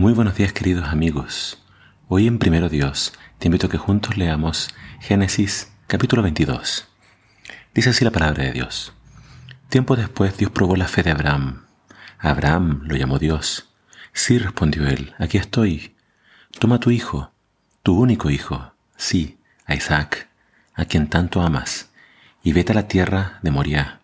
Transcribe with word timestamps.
Muy 0.00 0.14
buenos 0.14 0.34
días 0.36 0.54
queridos 0.54 0.88
amigos. 0.88 1.62
Hoy 2.08 2.26
en 2.26 2.38
Primero 2.38 2.70
Dios 2.70 3.12
te 3.38 3.48
invito 3.48 3.66
a 3.66 3.68
que 3.68 3.76
juntos 3.76 4.16
leamos 4.16 4.70
Génesis 4.98 5.72
capítulo 5.88 6.22
22. 6.22 6.88
Dice 7.74 7.90
así 7.90 8.02
la 8.02 8.10
palabra 8.10 8.44
de 8.44 8.52
Dios. 8.52 8.94
Tiempo 9.68 9.96
después 9.96 10.38
Dios 10.38 10.52
probó 10.52 10.74
la 10.76 10.88
fe 10.88 11.02
de 11.02 11.10
Abraham. 11.10 11.66
Abraham 12.18 12.80
lo 12.84 12.96
llamó 12.96 13.18
Dios. 13.18 13.74
Sí, 14.14 14.38
respondió 14.38 14.86
él, 14.88 15.12
aquí 15.18 15.36
estoy. 15.36 15.94
Toma 16.58 16.80
tu 16.80 16.90
hijo, 16.90 17.30
tu 17.82 18.00
único 18.00 18.30
hijo, 18.30 18.72
sí, 18.96 19.38
a 19.66 19.74
Isaac, 19.74 20.30
a 20.72 20.86
quien 20.86 21.10
tanto 21.10 21.42
amas, 21.42 21.90
y 22.42 22.54
vete 22.54 22.72
a 22.72 22.76
la 22.76 22.88
tierra 22.88 23.38
de 23.42 23.50
Moriah. 23.50 24.00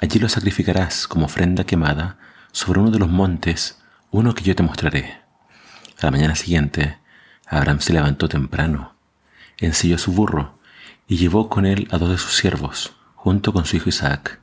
Allí 0.00 0.18
lo 0.18 0.30
sacrificarás 0.30 1.06
como 1.06 1.26
ofrenda 1.26 1.64
quemada 1.64 2.16
sobre 2.52 2.80
uno 2.80 2.90
de 2.90 3.00
los 3.00 3.10
montes 3.10 3.82
uno 4.10 4.34
que 4.34 4.44
yo 4.44 4.56
te 4.56 4.62
mostraré. 4.62 5.25
A 5.98 6.06
la 6.06 6.10
mañana 6.10 6.34
siguiente, 6.34 6.98
Abraham 7.46 7.80
se 7.80 7.92
levantó 7.92 8.28
temprano, 8.28 8.94
ensilló 9.58 9.96
su 9.96 10.12
burro 10.12 10.58
y 11.08 11.16
llevó 11.16 11.48
con 11.48 11.64
él 11.64 11.88
a 11.90 11.98
dos 11.98 12.10
de 12.10 12.18
sus 12.18 12.36
siervos, 12.36 12.94
junto 13.14 13.52
con 13.52 13.64
su 13.64 13.76
hijo 13.76 13.88
Isaac. 13.88 14.40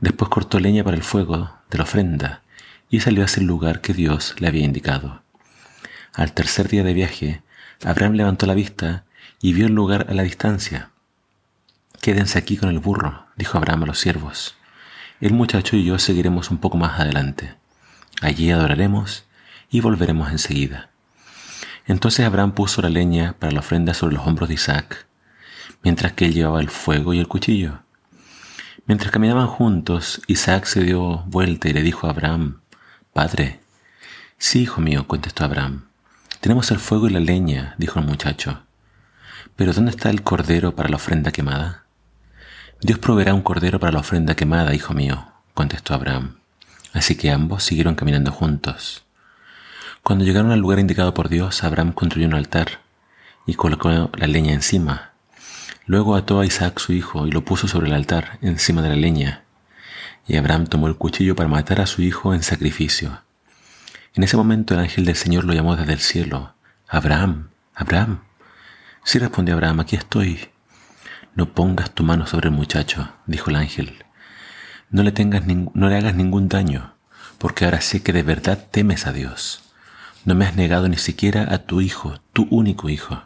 Después 0.00 0.28
cortó 0.30 0.58
leña 0.58 0.82
para 0.82 0.96
el 0.96 1.04
fuego 1.04 1.58
de 1.70 1.78
la 1.78 1.84
ofrenda 1.84 2.42
y 2.90 3.00
salió 3.00 3.24
hacia 3.24 3.40
el 3.40 3.46
lugar 3.46 3.80
que 3.80 3.94
Dios 3.94 4.34
le 4.38 4.48
había 4.48 4.64
indicado. 4.64 5.22
Al 6.12 6.32
tercer 6.32 6.68
día 6.68 6.82
de 6.82 6.94
viaje, 6.94 7.42
Abraham 7.84 8.14
levantó 8.14 8.46
la 8.46 8.54
vista 8.54 9.04
y 9.40 9.52
vio 9.52 9.66
el 9.66 9.74
lugar 9.74 10.06
a 10.08 10.14
la 10.14 10.22
distancia. 10.22 10.90
Quédense 12.00 12.38
aquí 12.38 12.56
con 12.56 12.68
el 12.68 12.80
burro, 12.80 13.26
dijo 13.36 13.58
Abraham 13.58 13.84
a 13.84 13.86
los 13.86 14.00
siervos. 14.00 14.56
El 15.20 15.34
muchacho 15.34 15.76
y 15.76 15.84
yo 15.84 15.98
seguiremos 15.98 16.50
un 16.50 16.58
poco 16.58 16.76
más 16.76 16.98
adelante. 16.98 17.54
Allí 18.20 18.50
adoraremos 18.50 19.24
y 19.74 19.80
volveremos 19.80 20.30
enseguida. 20.30 20.90
Entonces 21.88 22.24
Abraham 22.24 22.52
puso 22.52 22.80
la 22.80 22.88
leña 22.88 23.34
para 23.40 23.50
la 23.50 23.58
ofrenda 23.58 23.92
sobre 23.92 24.14
los 24.14 24.24
hombros 24.24 24.48
de 24.48 24.54
Isaac, 24.54 25.08
mientras 25.82 26.12
que 26.12 26.26
él 26.26 26.32
llevaba 26.32 26.60
el 26.60 26.70
fuego 26.70 27.12
y 27.12 27.18
el 27.18 27.26
cuchillo. 27.26 27.80
Mientras 28.86 29.10
caminaban 29.10 29.48
juntos, 29.48 30.22
Isaac 30.28 30.66
se 30.66 30.84
dio 30.84 31.24
vuelta 31.26 31.68
y 31.68 31.72
le 31.72 31.82
dijo 31.82 32.06
a 32.06 32.10
Abraham, 32.10 32.60
Padre, 33.12 33.58
sí, 34.38 34.62
hijo 34.62 34.80
mío, 34.80 35.08
contestó 35.08 35.44
Abraham. 35.44 35.86
Tenemos 36.40 36.70
el 36.70 36.78
fuego 36.78 37.08
y 37.08 37.10
la 37.10 37.18
leña, 37.18 37.74
dijo 37.76 37.98
el 37.98 38.06
muchacho. 38.06 38.62
Pero 39.56 39.72
¿dónde 39.72 39.90
está 39.90 40.08
el 40.08 40.22
cordero 40.22 40.76
para 40.76 40.88
la 40.88 40.96
ofrenda 40.96 41.32
quemada? 41.32 41.82
Dios 42.80 43.00
proveerá 43.00 43.34
un 43.34 43.42
cordero 43.42 43.80
para 43.80 43.94
la 43.94 43.98
ofrenda 43.98 44.36
quemada, 44.36 44.72
hijo 44.72 44.94
mío, 44.94 45.32
contestó 45.52 45.94
Abraham. 45.94 46.36
Así 46.92 47.16
que 47.16 47.32
ambos 47.32 47.64
siguieron 47.64 47.96
caminando 47.96 48.30
juntos. 48.30 49.03
Cuando 50.04 50.24
llegaron 50.24 50.52
al 50.52 50.60
lugar 50.60 50.78
indicado 50.78 51.14
por 51.14 51.28
Dios, 51.28 51.64
Abraham 51.64 51.92
construyó 51.92 52.28
un 52.28 52.34
altar 52.34 52.82
y 53.44 53.54
colocó 53.54 53.88
la 53.88 54.26
leña 54.28 54.52
encima. 54.52 55.10
Luego 55.86 56.14
ató 56.14 56.38
a 56.38 56.46
Isaac 56.46 56.78
su 56.78 56.92
hijo 56.92 57.26
y 57.26 57.32
lo 57.32 57.44
puso 57.44 57.66
sobre 57.66 57.88
el 57.88 57.94
altar, 57.94 58.38
encima 58.40 58.82
de 58.82 58.90
la 58.90 58.94
leña. 58.94 59.42
Y 60.28 60.36
Abraham 60.36 60.68
tomó 60.68 60.86
el 60.86 60.94
cuchillo 60.94 61.34
para 61.34 61.48
matar 61.48 61.80
a 61.80 61.86
su 61.86 62.00
hijo 62.00 62.32
en 62.32 62.44
sacrificio. 62.44 63.22
En 64.14 64.22
ese 64.22 64.36
momento 64.36 64.74
el 64.74 64.80
ángel 64.80 65.04
del 65.04 65.16
Señor 65.16 65.44
lo 65.44 65.52
llamó 65.52 65.74
desde 65.74 65.94
el 65.94 66.00
cielo. 66.00 66.54
Abraham, 66.86 67.48
Abraham. 67.74 68.20
Sí 69.02 69.18
respondió 69.18 69.54
Abraham, 69.54 69.80
aquí 69.80 69.96
estoy. 69.96 70.48
No 71.34 71.52
pongas 71.52 71.90
tu 71.90 72.04
mano 72.04 72.28
sobre 72.28 72.50
el 72.50 72.54
muchacho, 72.54 73.08
dijo 73.26 73.50
el 73.50 73.56
ángel 73.56 74.04
no 74.94 75.02
le, 75.02 75.10
tengas 75.10 75.42
no 75.44 75.88
le 75.88 75.96
hagas 75.96 76.14
ningún 76.14 76.48
daño, 76.48 76.94
porque 77.38 77.64
ahora 77.64 77.80
sé 77.80 78.04
que 78.04 78.12
de 78.12 78.22
verdad 78.22 78.68
temes 78.70 79.08
a 79.08 79.12
Dios. 79.12 79.63
No 80.24 80.34
me 80.34 80.46
has 80.46 80.56
negado 80.56 80.88
ni 80.88 80.96
siquiera 80.96 81.52
a 81.52 81.58
tu 81.58 81.80
hijo, 81.80 82.20
tu 82.32 82.46
único 82.50 82.88
hijo. 82.88 83.22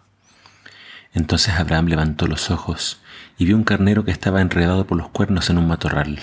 Entonces 1.15 1.55
Abraham 1.55 1.87
levantó 1.87 2.27
los 2.27 2.51
ojos 2.51 3.01
y 3.39 3.45
vio 3.45 3.57
un 3.57 3.65
carnero 3.65 4.05
que 4.05 4.11
estaba 4.11 4.41
enredado 4.41 4.87
por 4.87 4.99
los 4.99 5.09
cuernos 5.09 5.49
en 5.51 5.59
un 5.59 5.69
matorral. 5.69 6.19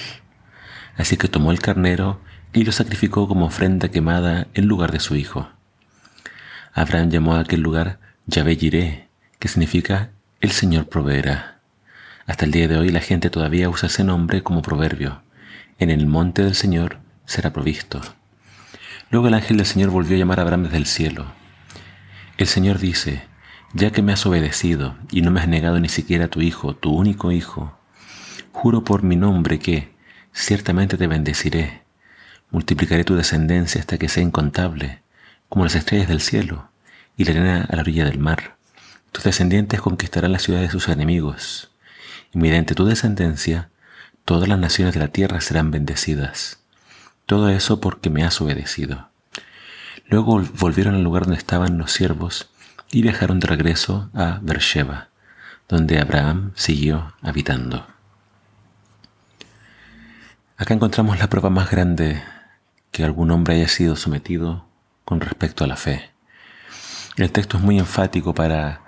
Así 0.97 1.17
que 1.17 1.27
tomó 1.27 1.51
el 1.51 1.59
carnero 1.59 2.19
y 2.53 2.63
lo 2.63 2.71
sacrificó 2.71 3.27
como 3.27 3.45
ofrenda 3.45 3.89
quemada 3.89 4.47
en 4.53 4.65
lugar 4.65 4.91
de 4.91 4.99
su 4.99 5.15
hijo. 5.15 5.49
Abraham 6.73 7.09
llamó 7.09 7.35
a 7.35 7.39
aquel 7.39 7.61
lugar 7.61 7.99
Yahvé 8.27 9.07
que 9.39 9.47
significa 9.47 10.11
el 10.41 10.51
Señor 10.51 10.87
proveerá. 10.87 11.59
Hasta 12.27 12.45
el 12.45 12.51
día 12.51 12.67
de 12.67 12.77
hoy 12.77 12.89
la 12.89 13.01
gente 13.01 13.29
todavía 13.29 13.69
usa 13.69 13.87
ese 13.87 14.03
nombre 14.03 14.43
como 14.43 14.61
proverbio 14.61 15.21
en 15.77 15.89
el 15.89 16.07
monte 16.07 16.43
del 16.43 16.55
Señor 16.55 16.99
será 17.25 17.51
provisto. 17.51 18.01
Luego 19.11 19.27
el 19.27 19.33
ángel 19.33 19.57
del 19.57 19.65
Señor 19.65 19.89
volvió 19.91 20.15
a 20.15 20.19
llamar 20.19 20.39
a 20.39 20.43
Abraham 20.43 20.63
desde 20.63 20.77
el 20.77 20.85
cielo. 20.85 21.25
El 22.37 22.47
Señor 22.47 22.79
dice, 22.79 23.23
ya 23.73 23.91
que 23.91 24.01
me 24.01 24.13
has 24.13 24.25
obedecido 24.25 24.95
y 25.11 25.21
no 25.21 25.31
me 25.31 25.39
has 25.39 25.47
negado 25.47 25.79
ni 25.79 25.89
siquiera 25.89 26.25
a 26.25 26.29
tu 26.29 26.41
hijo, 26.41 26.75
tu 26.75 26.91
único 26.91 27.31
hijo, 27.31 27.77
juro 28.51 28.83
por 28.83 29.03
mi 29.03 29.15
nombre 29.15 29.59
que 29.59 29.93
ciertamente 30.33 30.97
te 30.97 31.07
bendeciré, 31.07 31.83
multiplicaré 32.51 33.03
tu 33.03 33.15
descendencia 33.15 33.81
hasta 33.81 33.97
que 33.97 34.09
sea 34.09 34.23
incontable, 34.23 35.01
como 35.49 35.65
las 35.65 35.75
estrellas 35.75 36.07
del 36.07 36.21
cielo 36.21 36.69
y 37.17 37.25
la 37.25 37.31
arena 37.31 37.67
a 37.69 37.75
la 37.75 37.81
orilla 37.81 38.05
del 38.05 38.19
mar. 38.19 38.57
Tus 39.11 39.23
descendientes 39.23 39.81
conquistarán 39.81 40.31
la 40.31 40.39
ciudad 40.39 40.61
de 40.61 40.69
sus 40.69 40.89
enemigos, 40.89 41.71
y 42.33 42.37
mediante 42.37 42.75
tu 42.75 42.85
descendencia 42.85 43.69
todas 44.25 44.49
las 44.49 44.59
naciones 44.59 44.93
de 44.93 44.99
la 44.99 45.09
tierra 45.09 45.39
serán 45.39 45.71
bendecidas. 45.71 46.64
Todo 47.25 47.49
eso 47.49 47.79
porque 47.81 48.09
me 48.09 48.23
has 48.23 48.39
obedecido. 48.41 49.09
Luego 50.07 50.43
volvieron 50.59 50.95
al 50.95 51.03
lugar 51.03 51.23
donde 51.23 51.37
estaban 51.37 51.77
los 51.77 51.91
siervos 51.91 52.49
y 52.91 53.01
viajaron 53.01 53.39
de 53.39 53.47
regreso 53.47 54.09
a 54.13 54.39
Beersheba, 54.41 55.09
donde 55.67 55.99
Abraham 55.99 56.51
siguió 56.55 57.13
habitando. 57.21 57.87
Acá 60.57 60.73
encontramos 60.73 61.19
la 61.19 61.27
prueba 61.27 61.49
más 61.49 61.71
grande 61.71 62.23
que 62.91 63.03
algún 63.03 63.31
hombre 63.31 63.55
haya 63.55 63.67
sido 63.67 63.95
sometido 63.95 64.65
con 65.03 65.19
respecto 65.19 65.63
a 65.63 65.67
la 65.67 65.75
fe. 65.75 66.11
El 67.17 67.31
texto 67.31 67.57
es 67.57 67.63
muy 67.63 67.79
enfático 67.79 68.33
para 68.33 68.81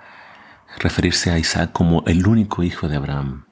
referirse 0.78 1.30
a 1.30 1.38
Isaac 1.38 1.72
como 1.72 2.04
el 2.06 2.26
único 2.26 2.62
hijo 2.62 2.88
de 2.88 2.96
Abraham. 2.96 3.44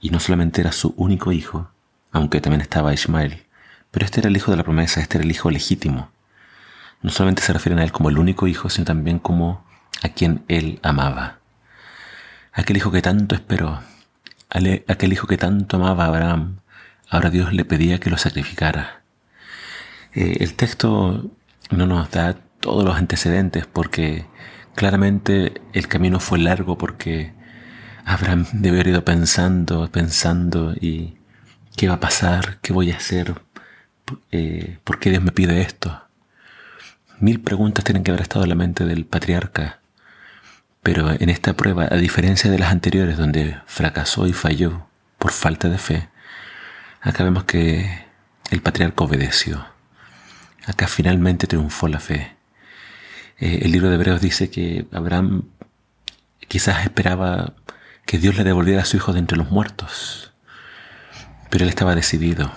Y 0.00 0.10
no 0.10 0.20
solamente 0.20 0.60
era 0.60 0.72
su 0.72 0.92
único 0.96 1.32
hijo, 1.32 1.70
aunque 2.12 2.40
también 2.40 2.60
estaba 2.60 2.92
Ismael, 2.92 3.44
pero 3.90 4.04
este 4.04 4.20
era 4.20 4.28
el 4.28 4.36
hijo 4.36 4.50
de 4.50 4.56
la 4.56 4.64
promesa, 4.64 5.00
este 5.00 5.18
era 5.18 5.24
el 5.24 5.30
hijo 5.30 5.50
legítimo. 5.50 6.10
No 7.02 7.10
solamente 7.10 7.42
se 7.42 7.52
refieren 7.52 7.78
a 7.78 7.84
él 7.84 7.92
como 7.92 8.08
el 8.08 8.18
único 8.18 8.46
hijo, 8.46 8.68
sino 8.68 8.84
también 8.84 9.18
como 9.18 9.64
a 10.02 10.08
quien 10.08 10.44
él 10.48 10.80
amaba. 10.82 11.38
Aquel 12.52 12.76
hijo 12.76 12.90
que 12.90 13.02
tanto 13.02 13.34
esperó, 13.34 13.80
aquel 14.50 15.12
hijo 15.12 15.26
que 15.26 15.36
tanto 15.36 15.76
amaba 15.76 16.04
a 16.04 16.08
Abraham, 16.08 16.60
ahora 17.08 17.30
Dios 17.30 17.52
le 17.52 17.64
pedía 17.64 18.00
que 18.00 18.10
lo 18.10 18.18
sacrificara. 18.18 19.02
Eh, 20.14 20.38
el 20.40 20.54
texto 20.54 21.30
no 21.70 21.86
nos 21.86 22.10
da 22.10 22.34
todos 22.60 22.84
los 22.84 22.96
antecedentes 22.96 23.66
porque 23.66 24.26
claramente 24.74 25.60
el 25.72 25.88
camino 25.88 26.20
fue 26.20 26.38
largo 26.38 26.78
porque 26.78 27.32
Abraham 28.04 28.46
debe 28.52 28.78
haber 28.78 28.88
ido 28.88 29.04
pensando, 29.04 29.90
pensando 29.90 30.74
y 30.80 31.18
qué 31.76 31.88
va 31.88 31.94
a 31.94 32.00
pasar, 32.00 32.58
qué 32.62 32.72
voy 32.72 32.90
a 32.90 32.96
hacer, 32.96 33.42
eh, 34.32 34.78
por 34.84 34.98
qué 34.98 35.10
Dios 35.10 35.22
me 35.22 35.32
pide 35.32 35.60
esto. 35.60 36.02
Mil 37.20 37.40
preguntas 37.40 37.84
tienen 37.84 38.04
que 38.04 38.10
haber 38.10 38.22
estado 38.22 38.44
en 38.44 38.50
la 38.50 38.54
mente 38.54 38.84
del 38.84 39.04
patriarca, 39.04 39.80
pero 40.82 41.10
en 41.10 41.28
esta 41.28 41.54
prueba, 41.54 41.88
a 41.90 41.96
diferencia 41.96 42.50
de 42.50 42.58
las 42.58 42.70
anteriores 42.70 43.16
donde 43.16 43.58
fracasó 43.66 44.26
y 44.26 44.32
falló 44.32 44.86
por 45.18 45.32
falta 45.32 45.68
de 45.68 45.78
fe, 45.78 46.08
acá 47.00 47.24
vemos 47.24 47.44
que 47.44 48.06
el 48.50 48.62
patriarca 48.62 49.04
obedeció. 49.04 49.66
Acá 50.66 50.86
finalmente 50.86 51.46
triunfó 51.46 51.88
la 51.88 51.98
fe. 51.98 52.36
Eh, 53.38 53.60
el 53.62 53.72
libro 53.72 53.88
de 53.88 53.94
Hebreos 53.96 54.20
dice 54.20 54.50
que 54.50 54.86
Abraham 54.92 55.44
quizás 56.46 56.84
esperaba 56.84 57.54
que 58.06 58.18
Dios 58.18 58.36
le 58.36 58.44
devolviera 58.44 58.82
a 58.82 58.84
su 58.84 58.96
hijo 58.96 59.12
de 59.12 59.18
entre 59.18 59.38
los 59.38 59.50
muertos. 59.50 60.32
Pero 61.50 61.64
él 61.64 61.70
estaba 61.70 61.94
decidido. 61.94 62.52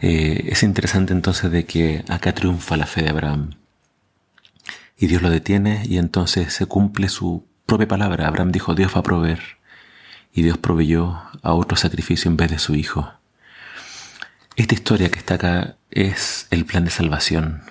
Eh, 0.00 0.48
es 0.50 0.62
interesante 0.62 1.12
entonces 1.12 1.50
de 1.50 1.64
que 1.64 2.04
acá 2.08 2.32
triunfa 2.34 2.76
la 2.76 2.86
fe 2.86 3.02
de 3.02 3.10
Abraham. 3.10 3.54
Y 4.96 5.06
Dios 5.06 5.22
lo 5.22 5.30
detiene 5.30 5.82
y 5.86 5.98
entonces 5.98 6.52
se 6.52 6.66
cumple 6.66 7.08
su 7.08 7.44
propia 7.66 7.88
palabra. 7.88 8.26
Abraham 8.26 8.52
dijo, 8.52 8.74
Dios 8.74 8.94
va 8.94 9.00
a 9.00 9.04
proveer. 9.04 9.40
Y 10.32 10.42
Dios 10.42 10.58
proveyó 10.58 11.20
a 11.42 11.54
otro 11.54 11.76
sacrificio 11.76 12.30
en 12.30 12.36
vez 12.36 12.50
de 12.50 12.58
su 12.58 12.74
hijo. 12.74 13.12
Esta 14.56 14.74
historia 14.74 15.10
que 15.10 15.18
está 15.18 15.34
acá 15.34 15.76
es 15.90 16.46
el 16.50 16.64
plan 16.64 16.84
de 16.84 16.90
salvación. 16.90 17.62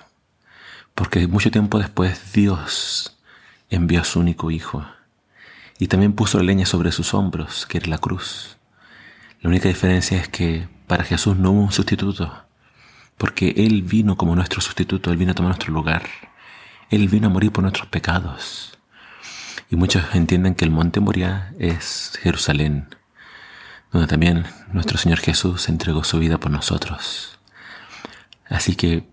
Porque 0.94 1.26
mucho 1.26 1.50
tiempo 1.50 1.78
después 1.78 2.32
Dios 2.32 3.16
envió 3.70 4.00
a 4.00 4.04
su 4.04 4.20
único 4.20 4.50
hijo 4.50 4.84
y 5.78 5.86
también 5.86 6.12
puso 6.12 6.42
leña 6.42 6.66
sobre 6.66 6.92
sus 6.92 7.14
hombros, 7.14 7.66
que 7.66 7.78
era 7.78 7.88
la 7.88 7.98
cruz. 7.98 8.57
La 9.40 9.50
única 9.50 9.68
diferencia 9.68 10.18
es 10.18 10.28
que 10.28 10.68
para 10.86 11.04
Jesús 11.04 11.36
no 11.36 11.52
hubo 11.52 11.62
un 11.62 11.72
sustituto, 11.72 12.44
porque 13.16 13.54
Él 13.56 13.82
vino 13.82 14.16
como 14.16 14.34
nuestro 14.34 14.60
sustituto, 14.60 15.10
Él 15.10 15.16
vino 15.16 15.32
a 15.32 15.34
tomar 15.34 15.50
nuestro 15.50 15.72
lugar. 15.72 16.02
Él 16.90 17.08
vino 17.08 17.26
a 17.26 17.30
morir 17.30 17.52
por 17.52 17.62
nuestros 17.62 17.86
pecados. 17.88 18.78
Y 19.70 19.76
muchos 19.76 20.02
entienden 20.14 20.54
que 20.54 20.64
el 20.64 20.70
monte 20.70 21.00
Moria 21.00 21.52
es 21.58 22.18
Jerusalén, 22.22 22.88
donde 23.92 24.08
también 24.08 24.46
nuestro 24.72 24.98
Señor 24.98 25.18
Jesús 25.18 25.68
entregó 25.68 26.02
su 26.04 26.18
vida 26.18 26.38
por 26.38 26.50
nosotros. 26.50 27.38
Así 28.48 28.74
que 28.74 29.06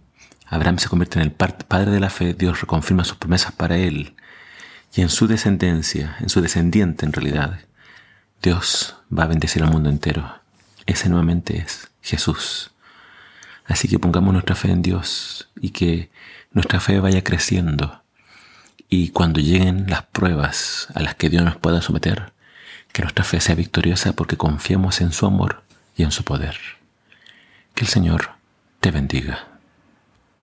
Abraham 0.47 0.79
se 0.79 0.87
convierte 0.87 1.19
en 1.19 1.25
el 1.25 1.31
padre 1.31 1.91
de 1.91 1.99
la 1.99 2.09
fe, 2.09 2.33
Dios 2.33 2.61
reconfirma 2.61 3.03
sus 3.03 3.17
promesas 3.17 3.51
para 3.51 3.77
él, 3.77 4.15
y 4.93 5.01
en 5.01 5.09
su 5.09 5.27
descendencia, 5.27 6.15
en 6.21 6.29
su 6.29 6.39
descendiente 6.39 7.05
en 7.05 7.11
realidad, 7.11 7.59
Dios 8.45 8.95
va 9.11 9.23
a 9.23 9.27
bendecir 9.27 9.63
al 9.63 9.71
mundo 9.71 9.89
entero. 9.89 10.39
Ese 10.85 11.09
nuevamente 11.09 11.57
es 11.57 11.89
Jesús. 12.03 12.69
Así 13.65 13.87
que 13.87 13.97
pongamos 13.97 14.33
nuestra 14.33 14.55
fe 14.55 14.69
en 14.69 14.83
Dios 14.83 15.49
y 15.59 15.71
que 15.71 16.11
nuestra 16.51 16.79
fe 16.79 16.99
vaya 16.99 17.23
creciendo. 17.23 18.03
Y 18.87 19.09
cuando 19.09 19.39
lleguen 19.39 19.89
las 19.89 20.03
pruebas 20.03 20.89
a 20.93 21.01
las 21.01 21.15
que 21.15 21.31
Dios 21.31 21.43
nos 21.43 21.55
pueda 21.55 21.81
someter, 21.81 22.33
que 22.93 23.01
nuestra 23.01 23.23
fe 23.23 23.41
sea 23.41 23.55
victoriosa 23.55 24.13
porque 24.13 24.37
confiamos 24.37 25.01
en 25.01 25.11
su 25.11 25.25
amor 25.25 25.63
y 25.97 26.03
en 26.03 26.11
su 26.11 26.23
poder. 26.23 26.55
Que 27.73 27.83
el 27.83 27.89
Señor 27.89 28.29
te 28.79 28.91
bendiga. 28.91 29.54